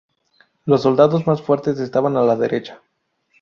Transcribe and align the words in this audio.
Los 0.65 0.81
soldados 0.81 1.27
más 1.27 1.43
fuertes 1.43 1.79
estaban 1.79 2.17
a 2.17 2.23
la 2.23 2.35
derecha. 2.35 2.81